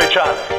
[0.00, 0.57] each other.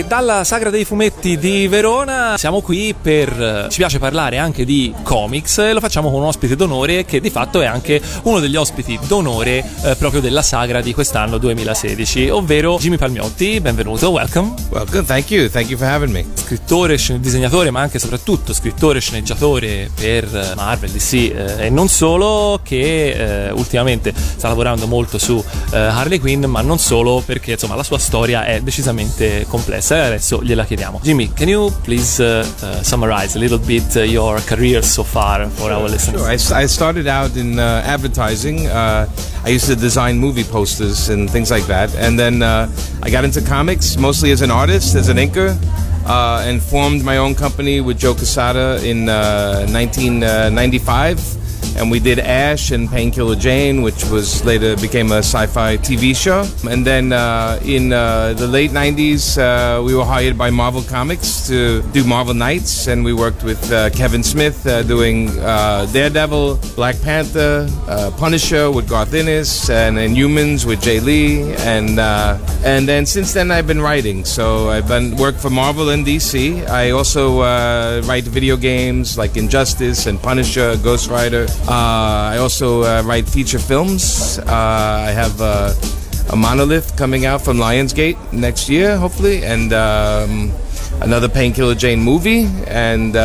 [0.00, 3.66] E dalla Sagra dei Fumetti di Verona siamo qui per.
[3.68, 7.28] Ci piace parlare anche di comics e lo facciamo con un ospite d'onore che di
[7.28, 12.78] fatto è anche uno degli ospiti d'onore eh, proprio della Sagra di quest'anno 2016, ovvero
[12.78, 13.60] Jimmy Palmiotti.
[13.60, 14.54] Benvenuto, welcome.
[14.70, 16.24] Welcome, thank you, thank you for having me.
[16.32, 22.60] Scrittore, disegnatore, ma anche e soprattutto scrittore, sceneggiatore per Marvel, DC eh, e non solo,
[22.62, 27.74] che eh, ultimamente sta lavorando molto su eh, Harley Quinn, ma non solo perché insomma
[27.74, 31.00] la sua storia è decisamente complessa e adesso gliela chiediamo.
[31.02, 35.48] Jimmy, can you please uh, uh, summarize a little bit uh, your career so far
[35.48, 36.20] for our listeners?
[36.20, 36.58] Sure.
[36.58, 38.66] I, I started out in uh, advertising.
[38.66, 39.06] Uh,
[39.44, 41.94] I used to design movie posters and things like that.
[41.96, 42.68] And then uh,
[43.02, 45.56] I got into comics, mostly as an artist, as an inker.
[46.06, 51.39] Uh, and formed my own company with Joe Casada in uh, 1995
[51.76, 56.44] and we did Ash and Painkiller Jane, which was later became a sci-fi TV show.
[56.70, 61.46] And then uh, in uh, the late '90s, uh, we were hired by Marvel Comics
[61.48, 66.58] to do Marvel Knights, and we worked with uh, Kevin Smith uh, doing uh, Daredevil,
[66.76, 67.68] Black Panther,
[68.18, 71.98] Punisher with Garth Ennis, and Inhumans with Jay Lee, and
[72.64, 74.24] and then since then I've been writing.
[74.24, 76.68] So I've been worked for Marvel and DC.
[76.68, 77.40] I also
[78.02, 81.46] write video games like Injustice and Punisher, Ghost Rider.
[81.68, 84.38] Uh, I also uh, write feature films.
[84.38, 85.74] Uh, I have a
[86.36, 90.52] monolith coming out from Lionsgate next year, hopefully, and um,
[91.00, 92.46] another Painkiller Jane movie.
[92.66, 93.16] And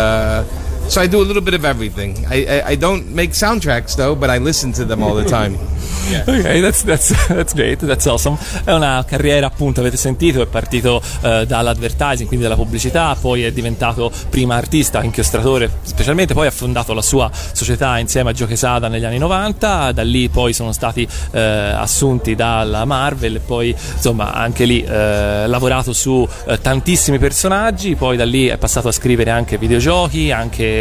[0.88, 2.26] so I do a little bit of everything.
[2.30, 5.58] I, I, I don't make soundtracks though, but I listen to them all the time.
[6.06, 6.22] Yeah.
[6.22, 8.38] Ok, that's, that's, that's great, that's awesome.
[8.64, 13.52] È una carriera, appunto, avete sentito, è partito uh, dall'advertising, quindi dalla pubblicità, poi è
[13.52, 18.88] diventato prima artista, inchiostratore, specialmente poi ha fondato la sua società insieme a Gio Quesada
[18.88, 24.32] negli anni 90, da lì poi sono stati uh, assunti dalla Marvel e poi insomma
[24.32, 26.28] anche lì uh, lavorato su
[26.62, 30.75] tantissimi personaggi, poi da lì è passato a scrivere anche videogiochi, anche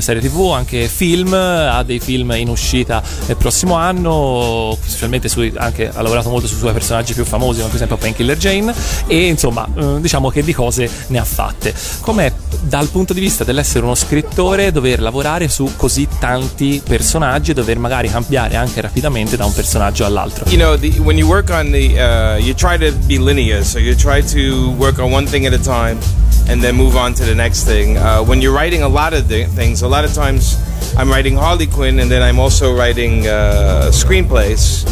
[0.00, 5.90] serie tv, anche film, ha dei film in uscita nel prossimo anno specialmente su, anche,
[5.92, 8.74] ha lavorato molto sui suoi personaggi più famosi, come per esempio Painkiller Jane,
[9.06, 11.74] e insomma, eh, diciamo che di cose ne ha fatte.
[12.00, 17.54] Com'è dal punto di vista dell'essere uno scrittore dover lavorare su così tanti personaggi e
[17.54, 20.48] dover magari cambiare anche rapidamente da un personaggio all'altro?
[20.48, 23.78] You know, the, when you work on the, uh, you try to be linear, so
[23.78, 25.98] you try to work on one thing at a time
[26.46, 27.96] and then move on to the next thing.
[27.96, 30.56] Uh, when you're writing a lot of things, a lot of times
[30.96, 34.86] I'm writing Harley Quinn and then I'm also writing uh, screenplays.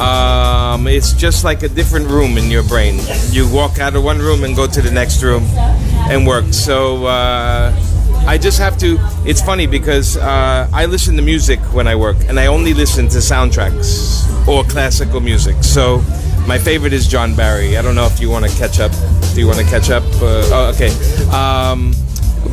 [0.00, 3.00] Um, it's just like a different room in your brain.
[3.30, 5.44] You walk out of one room and go to the next room
[6.10, 6.52] and work.
[6.52, 7.72] So uh,
[8.26, 8.98] I just have to.
[9.24, 13.08] It's funny because uh, I listen to music when I work, and I only listen
[13.08, 15.62] to soundtracks or classical music.
[15.62, 16.02] So
[16.46, 17.78] my favorite is John Barry.
[17.78, 18.92] I don't know if you want to catch up.
[19.34, 20.02] Do you want to catch up?
[20.20, 20.90] Uh, oh, okay.
[21.30, 21.94] Um,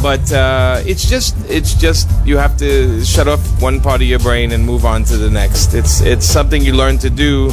[0.03, 4.19] but uh, it's just it's just you have to shut off one part of your
[4.19, 5.73] brain and move on to the next.
[5.73, 7.51] It's it's something you learn to do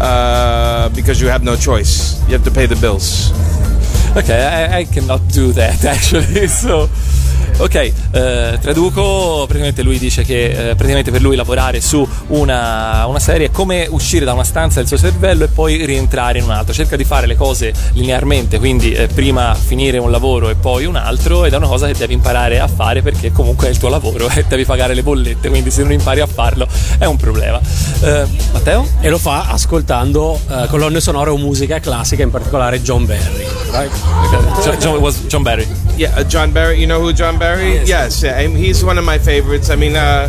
[0.00, 2.18] uh, because you have no choice.
[2.26, 3.30] You have to pay the bills.
[4.16, 6.46] Okay, I, I cannot do that actually.
[6.48, 6.88] So
[7.60, 7.92] Ok, eh,
[8.60, 13.50] traduco, praticamente lui dice che eh, praticamente per lui lavorare su una, una, serie è
[13.50, 17.02] come uscire da una stanza del suo cervello e poi rientrare in un'altra, cerca di
[17.02, 21.52] fare le cose linearmente, quindi eh, prima finire un lavoro e poi un altro ed
[21.52, 24.44] è una cosa che devi imparare a fare perché comunque è il tuo lavoro e
[24.46, 27.60] devi pagare le bollette, quindi se non impari a farlo è un problema.
[28.02, 28.86] Eh, Matteo?
[29.00, 33.46] E lo fa ascoltando eh, colonne sonore o musica classica, in particolare John Barry.
[33.72, 33.90] Right?
[34.62, 35.66] John, John, John Barry.
[35.96, 37.47] Yeah, uh, John Barry, you know who John Barry
[37.86, 39.70] Yes, he's one of my favorites.
[39.70, 40.28] I mean, uh,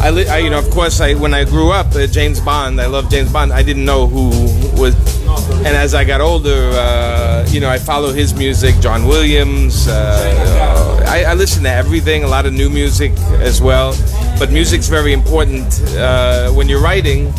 [0.00, 2.80] I, I, you know, of course, I when I grew up, uh, James Bond.
[2.80, 3.52] I love James Bond.
[3.52, 4.28] I didn't know who
[4.80, 4.94] was,
[5.58, 8.74] and as I got older, uh, you know, I follow his music.
[8.80, 9.88] John Williams.
[9.88, 12.24] Uh, I, I, listen to everything.
[12.24, 13.94] A lot of new music as well.
[14.38, 17.32] But music's very important uh, when you're writing.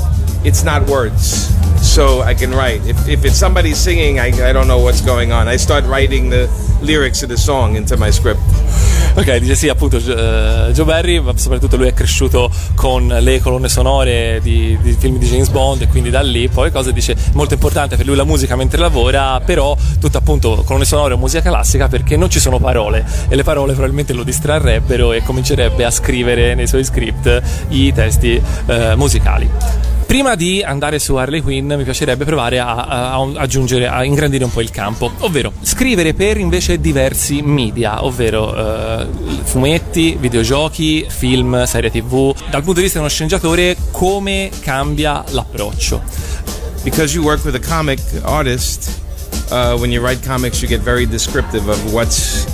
[0.44, 1.50] It's not words
[1.82, 2.86] so I can write.
[2.86, 5.48] If, if it's somebody singing, I, I don't know what's going on.
[5.48, 6.48] I start writing the
[6.82, 8.40] lyrics of the song into my script.
[9.14, 14.40] Ok, dice sì, appunto uh, Joe Barry, soprattutto lui è cresciuto con le colonne sonore
[14.42, 17.98] di, di, film di James Bond e quindi da lì poi cosa dice molto importante
[17.98, 22.16] per lui la musica mentre lavora, però tutto appunto colonne sonore o musica classica perché
[22.16, 26.68] non ci sono parole e le parole probabilmente lo distrarrebbero e comincerebbe a scrivere nei
[26.68, 29.91] suoi script i testi uh, musicali.
[30.12, 34.44] Prima di andare su Harley Quinn mi piacerebbe provare a, a- a aggiungere, a ingrandire
[34.44, 39.08] un po' il campo, ovvero scrivere per invece diversi media, ovvero eh,
[39.44, 42.36] fumetti, videogiochi, film, serie tv.
[42.50, 46.02] Dal punto di vista di uno sceneggiatore come cambia l'approccio?
[46.84, 49.02] because you work with a comic artist,
[49.50, 52.46] uh, when you write comics, you get very descriptive of what's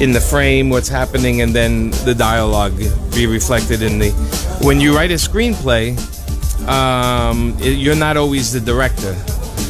[0.00, 2.76] in the frame, what's happening, and then the dialogue
[3.14, 4.10] be reflected in the.
[4.60, 5.96] When you write a screenplay,
[6.68, 9.14] um, it- you're not always the director.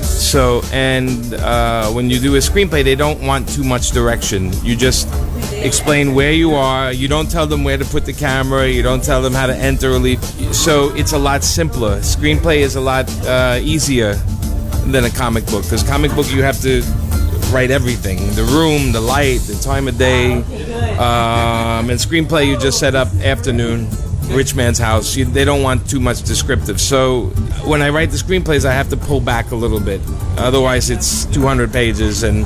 [0.02, 4.50] So, and uh, when you do a screenplay, they don't want too much direction.
[4.64, 5.08] You just
[5.52, 6.90] explain where you are.
[6.92, 8.66] You don't tell them where to put the camera.
[8.66, 10.22] You don't tell them how to enter or leave.
[10.54, 11.98] So it's a lot simpler.
[12.00, 14.14] Screenplay is a lot uh, easier
[14.86, 16.82] than a comic book because comic book you have to
[17.52, 20.42] write everything: the room, the light, the time of day.
[20.98, 23.86] Um, and screenplay you just set up afternoon.
[24.28, 25.16] Rich man's house.
[25.16, 26.80] You, they don't want too much descriptive.
[26.80, 27.32] So
[27.64, 30.00] when I write the screenplays, I have to pull back a little bit.
[30.38, 32.44] Otherwise, it's 200 pages, and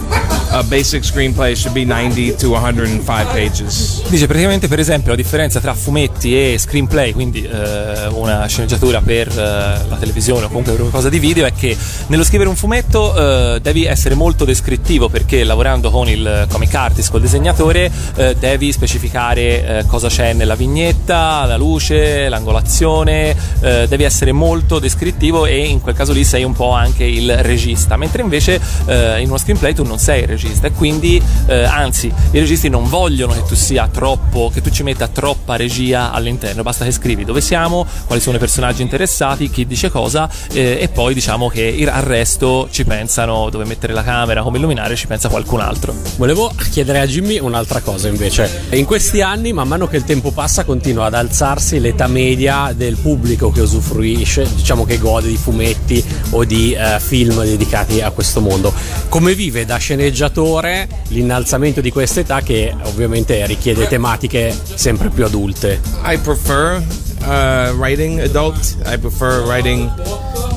[0.52, 4.02] a basic screenplay should be 90 to 105 pages.
[4.08, 9.28] Dice praticamente per esempio la differenza tra fumetti e screenplay, quindi eh, una sceneggiatura per
[9.28, 11.76] eh, la televisione o comunque per qualcosa di video, è che
[12.08, 17.10] nello scrivere un fumetto eh, devi essere molto descrittivo perché lavorando con il comic artist,
[17.10, 24.04] col disegnatore, eh, devi specificare eh, cosa c'è nella vignetta, la luce, l'angolazione, eh, devi
[24.04, 28.22] essere molto descrittivo e in quel caso lì sei un po' anche il regista, mentre
[28.22, 32.38] invece eh, in uno screenplay tu non sei il regista e quindi eh, anzi i
[32.38, 36.84] registi non vogliono che tu sia troppo, che tu ci metta troppa regia all'interno, basta
[36.84, 41.14] che scrivi dove siamo, quali sono i personaggi interessati, chi dice cosa eh, e poi
[41.14, 45.60] diciamo che al resto ci pensano dove mettere la camera, come illuminare, ci pensa qualcun
[45.60, 45.94] altro.
[46.16, 48.66] Volevo chiedere a Jimmy un'altra cosa invece.
[48.70, 52.96] In questi anni, man mano che il tempo passa, continua ad alzarsi l'età media del
[52.96, 58.40] pubblico che usufruisce, diciamo che gode di fumetti o di eh, film dedicati a questo
[58.40, 58.72] mondo.
[59.08, 65.80] Come vive da sceneggiatore l'innalzamento di questa età che ovviamente richiede tematiche sempre più adulte?
[66.04, 66.82] I prefer
[67.22, 68.76] uh, writing adult.
[68.86, 69.90] I prefer writing.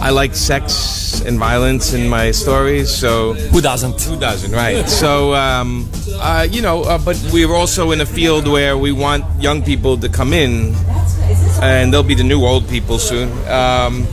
[0.02, 4.02] I like sex and violence in my stories, so Who doesn't?
[4.02, 4.84] who doesn't, right?
[5.04, 5.88] So, um,
[6.20, 9.98] uh, you know, uh, but we're also in a field where we want young people
[10.00, 10.76] to come in,
[11.62, 13.30] and they'll be the new old people soon.
[13.48, 14.06] Um,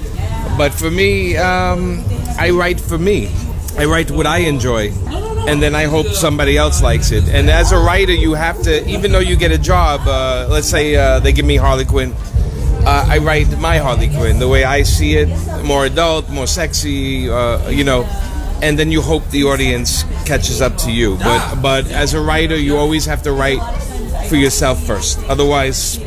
[0.56, 2.04] but for me, um,
[2.38, 3.30] I write for me.
[3.78, 4.90] I write what I enjoy,
[5.48, 7.28] and then I hope somebody else likes it.
[7.28, 10.68] And as a writer, you have to, even though you get a job, uh, let's
[10.68, 12.14] say uh, they give me Harley Quinn.
[12.84, 15.28] Uh, I write my Harley Quinn the way I see it,
[15.64, 18.04] more adult, more sexy, uh, you know,
[18.62, 21.16] and then you hope the audience catches up to you.
[21.18, 23.60] But but as a writer, you always have to write
[24.28, 25.18] for yourself first.
[25.24, 25.98] Otherwise,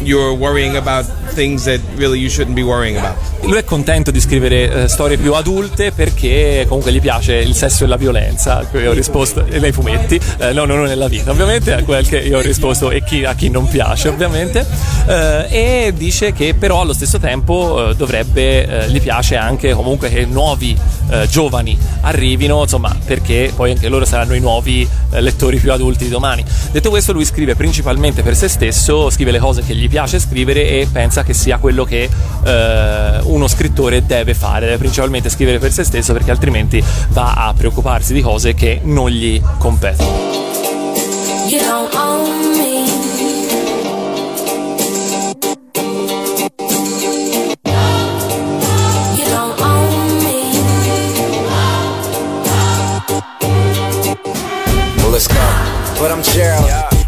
[0.00, 3.16] you're worrying about things that really you shouldn't be worrying about.
[3.46, 7.84] Lui è contento di scrivere eh, storie più adulte perché comunque gli piace il sesso
[7.84, 11.30] e la violenza, a cui ho risposto e nei fumetti, eh, no, non nella vita
[11.30, 15.86] ovviamente, a quel che io ho risposto e chi, a chi non piace ovviamente, Eh,
[15.86, 20.24] e dice che però allo stesso tempo eh, dovrebbe, eh, gli piace anche comunque che
[20.24, 20.76] nuovi
[21.10, 26.10] eh, giovani arrivino, insomma perché poi anche loro saranno i nuovi lettori più adulti di
[26.10, 26.44] domani.
[26.72, 30.68] Detto questo lui scrive principalmente per se stesso, scrive le cose che gli piace scrivere
[30.68, 32.08] e pensa che sia quello che
[32.44, 37.54] eh, uno scrittore deve fare, deve principalmente scrivere per se stesso perché altrimenti va a
[37.54, 40.44] preoccuparsi di cose che non gli competono.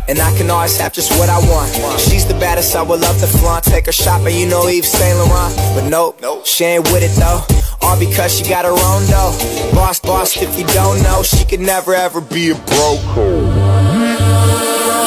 [0.09, 1.71] And I can always have just what I want.
[2.00, 3.65] She's the baddest, I would love to flaunt.
[3.65, 5.55] Take her shopping, you know Yves Saint Laurent.
[5.75, 7.45] But nope, she ain't with it though.
[7.83, 9.37] All because she got her own though.
[9.75, 13.05] Boss, boss, if you don't know, she could never ever be a broke.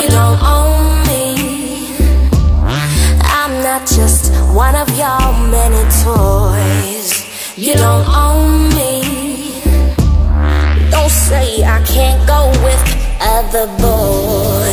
[0.04, 1.96] You don't own me.
[3.24, 7.26] I'm not just one of your many toys.
[7.58, 9.02] You don't own me.
[10.92, 12.82] Don't say I can't go with
[13.20, 14.71] other boys.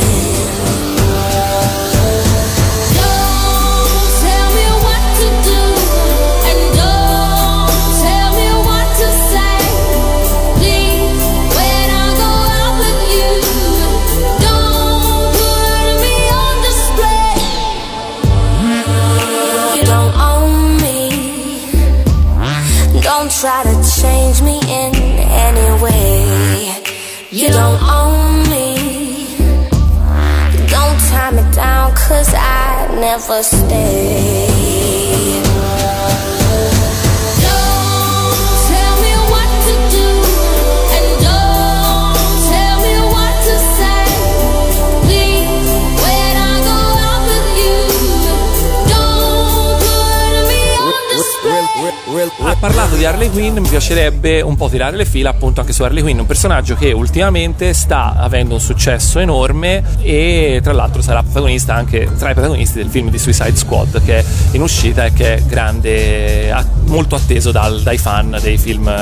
[52.99, 56.19] Di Harley Quinn, mi piacerebbe un po' tirare le fila appunto anche su Harley Quinn,
[56.19, 62.09] un personaggio che ultimamente sta avendo un successo enorme e tra l'altro sarà protagonista anche
[62.19, 65.43] tra i protagonisti del film di Suicide Squad che è in uscita e che è
[65.43, 66.52] grande,
[66.87, 68.93] molto atteso dal- dai fan dei film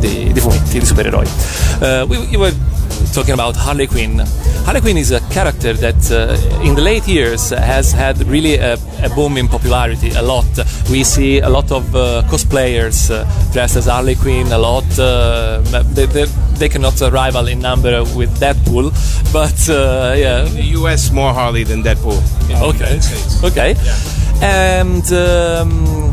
[0.00, 1.26] di, di fumetti di supereroi.
[1.78, 2.54] Uh, we, we
[3.14, 4.18] talking about Harley Quinn.
[4.64, 8.74] Harley Quinn is a character that uh, in the late years has had really a,
[9.02, 10.44] a boom in popularity a lot.
[10.90, 14.84] We see a lot of uh, cosplayers uh, dressed as Harley Quinn, a lot.
[14.98, 15.60] Uh,
[15.94, 16.24] they, they,
[16.58, 18.90] they cannot rival in number with Deadpool,
[19.32, 22.20] but uh, yeah, In the US, more Harley than Deadpool.
[22.62, 23.00] okay,
[23.46, 23.74] okay.
[24.42, 26.05] And um,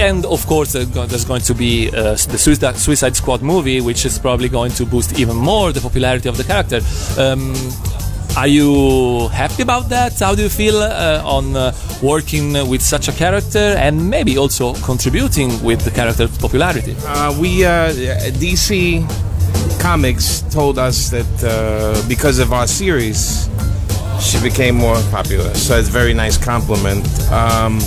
[0.00, 4.18] and of course uh, there's going to be uh, the Suicide, Squad movie, which is
[4.18, 6.80] probably going to boost even more the popularity of the character.
[7.18, 7.54] Um,
[8.36, 10.18] are you happy about that?
[10.18, 11.72] How do you feel uh, on uh,
[12.02, 16.96] working with such a character and maybe also contributing with the character's popularity?
[17.06, 17.92] Uh, we uh,
[18.40, 19.04] DC
[19.80, 23.48] Comics told us that because of our series,
[24.20, 25.52] she became more popular.
[25.54, 27.06] So it's a very nice compliment.
[27.30, 27.80] Um,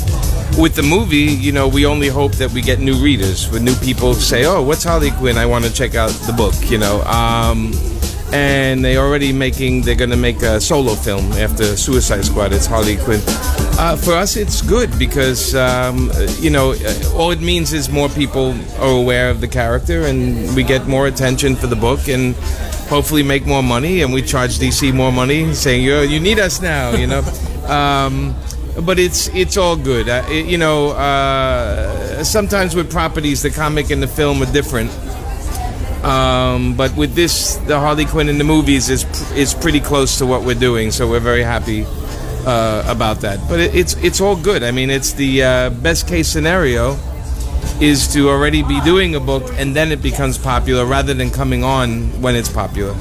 [0.58, 3.76] with the movie, you know, we only hope that we get new readers, with new
[3.76, 5.38] people say, "Oh, what's Harley Quinn?
[5.38, 7.02] I want to check out the book." You know.
[7.04, 7.72] Um,
[8.34, 12.52] and they already making they're gonna make a solo film after Suicide Squad.
[12.52, 13.22] It's Harley Quinn.
[13.78, 18.10] Uh, for us, it's good because um, you know uh, all it means is more
[18.10, 22.36] people are aware of the character, and we get more attention for the book, and
[22.90, 24.02] hopefully make more money.
[24.02, 27.22] And we charge DC more money, saying you you need us now, you know.
[27.68, 28.36] um,
[28.82, 30.10] but it's it's all good.
[30.10, 34.92] Uh, it- you know, uh, sometimes with properties, the comic and the film are different.
[36.04, 40.26] Um, but with this, the Harley Quinn in the movies is is pretty close to
[40.26, 41.86] what we're doing, so we're very happy
[42.46, 43.40] uh, about that.
[43.48, 44.64] But it, it's it's all good.
[44.64, 46.98] I mean, it's the uh, best case scenario
[47.80, 51.64] is to already be doing a book and then it becomes popular rather than coming
[51.64, 52.94] on when it's popular.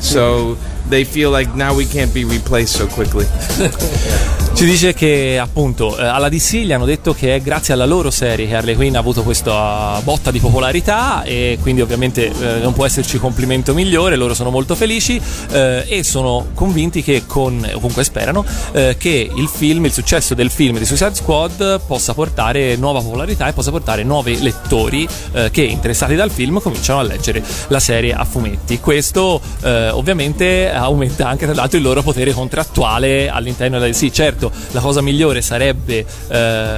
[0.00, 0.56] So
[0.90, 3.26] they feel like now we can't be replaced so quickly.
[4.60, 8.10] Ci dice che appunto eh, alla DC gli hanno detto che è grazie alla loro
[8.10, 12.74] serie che Harley Quinn ha avuto questa botta di popolarità e quindi ovviamente eh, non
[12.74, 15.18] può esserci complimento migliore, loro sono molto felici
[15.52, 20.34] eh, e sono convinti che con, o comunque sperano, eh, che il film, il successo
[20.34, 25.50] del film di Suicide Squad possa portare nuova popolarità e possa portare nuovi lettori eh,
[25.50, 28.78] che interessati dal film cominciano a leggere la serie a fumetti.
[28.78, 34.10] Questo eh, ovviamente aumenta anche tra l'altro il loro potere contrattuale all'interno della DC.
[34.10, 36.76] Certo, la cosa migliore sarebbe eh,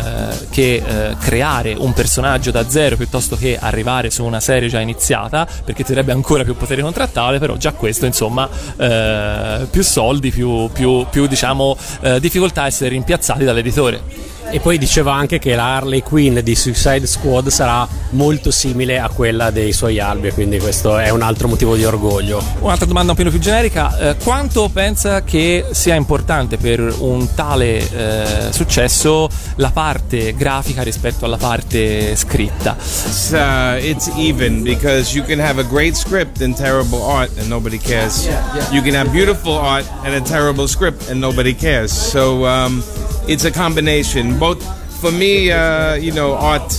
[0.50, 5.46] che eh, creare un personaggio da zero piuttosto che arrivare su una serie già iniziata,
[5.64, 10.68] perché ti darebbe ancora più potere contrattuale, però già questo insomma eh, più soldi, più,
[10.72, 14.31] più, più diciamo eh, difficoltà a essere rimpiazzati dall'editore.
[14.50, 19.08] E poi diceva anche che la Harley Quinn di Suicide Squad sarà molto simile a
[19.08, 22.42] quella dei suoi albi, quindi questo è un altro motivo di orgoglio.
[22.60, 27.78] Un'altra domanda un po' più generica, eh, quanto pensa che sia importante per un tale
[27.78, 32.76] eh, successo la parte grafica rispetto alla parte scritta?
[32.78, 37.48] It's, uh, it's even because you can have a great script and terrible art and
[37.48, 38.28] nobody cares.
[38.70, 41.92] You can have beautiful art and a terrible script and nobody cares.
[41.92, 42.82] So um,
[43.28, 44.38] it's a combination.
[44.38, 44.62] Both
[45.00, 46.72] for me, uh, you know, art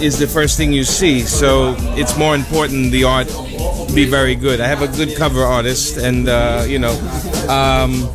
[0.00, 1.20] is the first thing you see.
[1.20, 3.28] So it's more important the art
[3.94, 4.60] be very good.
[4.60, 6.94] I have a good cover artist, and uh, you know.
[7.48, 8.08] Um,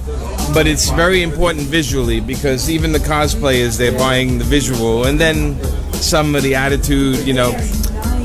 [0.54, 5.62] but it's very important visually because even the cosplayers they're buying the visual and then
[5.94, 7.52] some of the attitude you know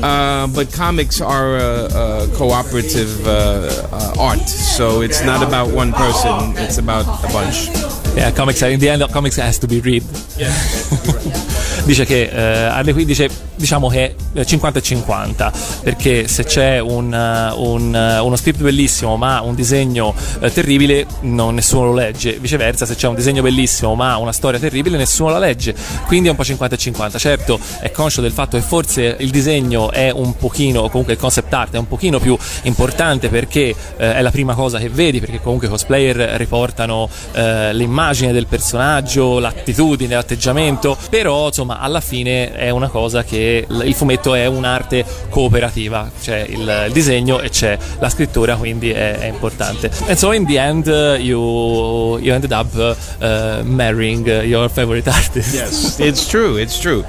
[0.03, 5.91] uh, but comics are a, a cooperative uh, uh, art so it's not about one
[5.91, 10.03] person it's about a bunch Yeah, comics, in the end, comics has to be read.
[11.83, 15.51] dice che eh, Quinn dice diciamo che è 50 e 50
[15.83, 21.05] perché se c'è un, uh, un, uh, uno script bellissimo ma un disegno eh, terribile
[21.21, 22.37] non, nessuno lo legge.
[22.39, 25.75] Viceversa se c'è un disegno bellissimo ma una storia terribile nessuno la legge.
[26.07, 29.29] Quindi è un po' 50 e 50 certo è conscio del fatto che forse il
[29.29, 34.15] disegno è un pochino comunque il concept art è un pochino più importante perché eh,
[34.15, 39.39] è la prima cosa che vedi perché comunque i cosplayer riportano eh, l'immagine del personaggio
[39.39, 40.97] l'attitudine l'atteggiamento.
[41.09, 46.85] Però insomma alla fine è una cosa che il fumetto è un'arte cooperativa c'è il,
[46.87, 49.91] il disegno e c'è la scrittura quindi è, è importante.
[50.07, 55.53] And so in the end uh, you, you ended up uh, marrying your favorite artist.
[55.53, 57.03] Yes it's true it's true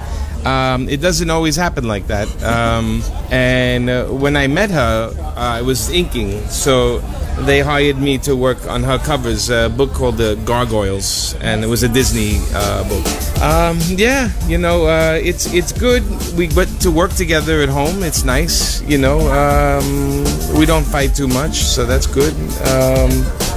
[0.45, 2.29] Um, it doesn't always happen like that.
[2.43, 6.99] Um, and uh, when I met her, uh, I was inking, so
[7.47, 9.51] they hired me to work on her covers.
[9.51, 13.07] A book called The Gargoyles, and it was a Disney uh, book.
[13.43, 16.03] Um, yeah, you know, uh, it's it's good.
[16.37, 18.83] We but to work together at home, it's nice.
[18.83, 20.25] You know, um,
[20.59, 22.35] we don't fight too much, so that's good.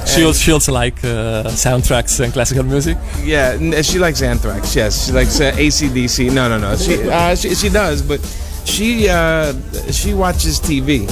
[0.06, 2.98] She also, she also like uh, soundtracks and classical music.
[3.24, 4.76] yeah, she likes Anthrax.
[4.76, 6.32] Yes, she likes uh, ACDC.
[6.32, 6.76] No, no, no.
[6.78, 8.20] She, uh, she she does, but
[8.66, 9.54] she uh,
[9.92, 11.08] she watches TV.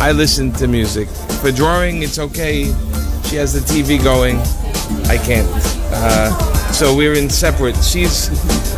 [0.00, 1.08] I listen to music.
[1.40, 2.64] For drawing, it's okay.
[3.24, 4.36] She has the TV going.
[5.08, 5.48] I can't.
[5.92, 6.30] Uh,
[6.72, 7.76] so we're in separate.
[7.76, 8.28] She's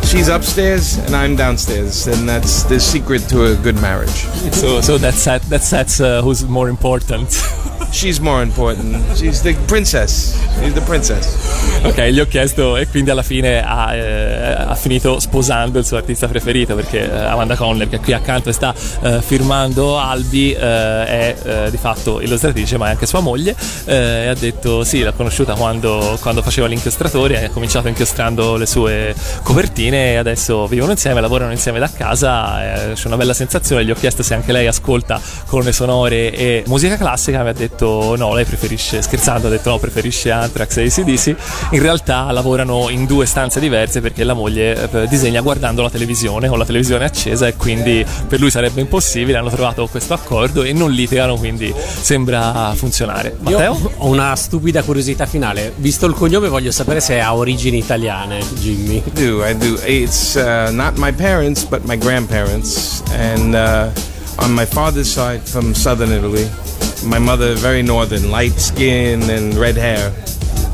[0.09, 4.25] she's upstairs and I'm downstairs, and that's the secret to a good marriage.
[4.53, 7.29] So, so that set, that sets uh, who's more important.
[7.91, 9.03] She's more important.
[9.15, 10.37] She's the princess.
[10.59, 11.37] She's the princess.
[11.83, 15.97] ok, gli ho chiesto e quindi alla fine ha, eh, ha finito sposando il suo
[15.97, 21.35] artista preferito perché eh, Amanda Conner, che qui accanto sta eh, firmando Albi, eh, è
[21.43, 23.55] eh, di fatto illustratrice ma è anche sua moglie
[23.85, 29.15] e ha detto sì, l'ha conosciuta quando, quando faceva l'inchiostratore, ha cominciato inchiostrando le sue
[29.41, 33.95] copertine e adesso vivono insieme, lavorano insieme da casa, c'è una bella sensazione, gli ho
[33.95, 38.45] chiesto se anche lei ascolta colonne sonore e musica classica, mi ha detto no, lei
[38.45, 41.35] preferisce, scherzando ha detto no, preferisce Anthrax e ACDC,
[41.71, 46.47] in realtà lavorano in due stanze diverse perché la moglie eh, disegna guardando la televisione,
[46.47, 50.73] con la televisione accesa e quindi per lui sarebbe impossibile, hanno trovato questo accordo e
[50.73, 53.35] non litigano, quindi sembra funzionare.
[53.39, 53.73] Matteo?
[53.73, 55.73] Io ho una stupida curiosità finale.
[55.77, 59.03] Visto il cognome, voglio sapere se ha origini italiane, Jimmy.
[59.05, 59.77] I do, I do.
[59.85, 63.89] It's uh, not my parents, but my grandparents, and uh,
[64.37, 66.68] on my father's side from southern Italy.
[67.05, 70.13] My mother, very northern, light skin and red hair,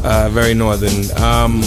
[0.04, 1.10] uh, very northern.
[1.22, 1.62] Um,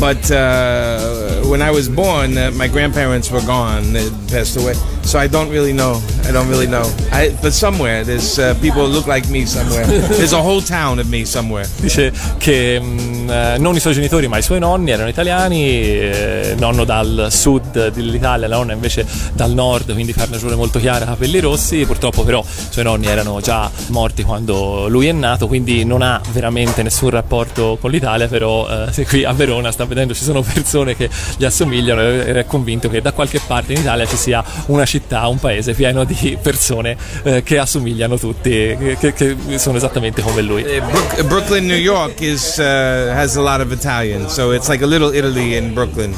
[0.00, 4.74] but uh, when I was born, uh, my grandparents were gone; they passed away.
[5.02, 6.02] So I don't really know.
[6.24, 6.84] I don't really know.
[7.12, 9.86] I, but somewhere there's uh, people look like me somewhere.
[10.16, 11.68] There's a whole town of me somewhere.
[11.80, 16.54] Dice che mh, eh, non i suoi genitori ma i suoi nonni erano italiani, eh,
[16.58, 21.38] nonno dal sud dell'Italia, la nonna invece dal nord, quindi carne giure molto chiara, capelli
[21.38, 26.02] rossi, purtroppo però i suoi nonni erano già morti quando lui è nato, quindi non
[26.02, 30.42] ha veramente nessun rapporto con l'Italia, però eh, qui a Verona sta vedendo ci sono
[30.42, 34.42] persone che gli assomigliano e è convinto che da qualche parte in Italia ci sia
[34.66, 38.50] una città, un paese pieno di persone eh, che assomigliano tutti,
[38.98, 40.62] che, che- sono esattamente come lui.
[40.62, 44.82] Brook- uh, Brooklyn, New York is uh, has a lot of Italian, so it's like
[44.82, 46.14] a little Italy in Brooklyn.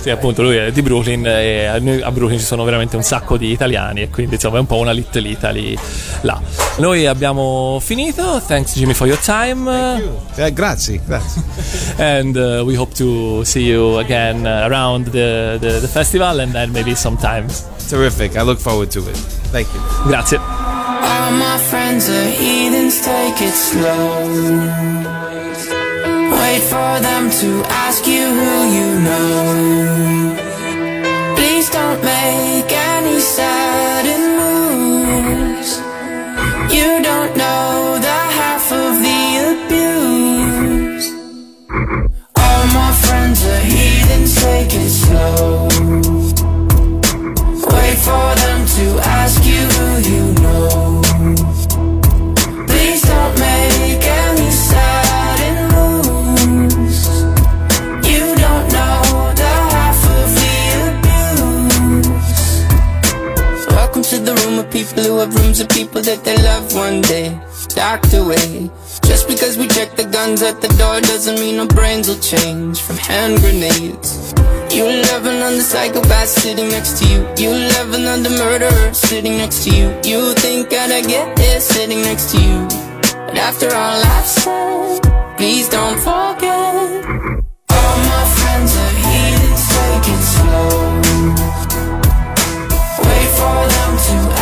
[0.00, 3.50] Sì, appunto, lui è di Brooklyn e a Brooklyn ci sono veramente un sacco di
[3.52, 5.76] italiani e quindi insomma è un po' una Little Italy
[6.22, 6.40] là.
[6.78, 9.70] Noi abbiamo finito, thanks Jimmy for your time
[10.36, 11.42] Uh, grazie, grazie.
[11.98, 16.50] and uh, we hope to see you again uh, around the, the, the festival and
[16.52, 17.62] then maybe sometimes.
[17.88, 18.36] Terrific.
[18.36, 19.16] I look forward to it.
[19.54, 19.80] Thank you.
[20.08, 20.38] Grazie.
[20.38, 24.26] All my friends are heathens, take it slow.
[26.40, 27.50] Wait for them to
[27.84, 30.31] ask you who you know.
[44.42, 45.68] Take it slow.
[47.74, 48.86] Wait for them to
[49.18, 51.02] ask you who you know.
[52.68, 57.00] Please don't make any sudden moves.
[58.10, 59.02] You don't know
[59.42, 60.54] the half of the
[60.88, 62.46] abuse.
[63.68, 67.00] Welcome to the room of people who have rooms of people that they love one
[67.02, 67.28] day.
[67.68, 68.70] Docked away.
[69.04, 72.80] Just because we check the guns at the door doesn't mean our brains will change
[72.80, 74.31] from hand grenades.
[74.72, 77.20] You love another psychopath sitting next to you.
[77.36, 79.88] You love another murderer sitting next to you.
[80.04, 82.66] You think that I'd get here sitting next to you.
[83.26, 85.00] But after all I've said,
[85.36, 87.04] please don't forget.
[87.76, 90.68] All my friends are heathens, take it slow.
[93.06, 94.41] Wait for them to